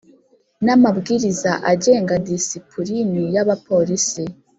[0.65, 4.23] N amabwiriza agenga disipulini y abapolisi